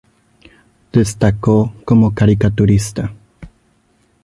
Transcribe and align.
Destacó 0.91 1.75
como 1.85 2.11
caricaturista. 2.15 3.13